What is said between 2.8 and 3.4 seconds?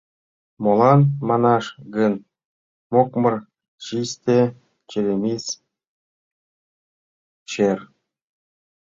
мокмыр—